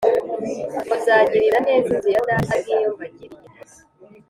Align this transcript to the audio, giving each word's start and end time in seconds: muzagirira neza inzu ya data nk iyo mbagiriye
muzagirira 0.87 1.57
neza 1.67 1.87
inzu 1.95 2.09
ya 2.15 2.21
data 2.29 2.53
nk 2.61 2.67
iyo 2.75 2.89
mbagiriye 2.95 3.37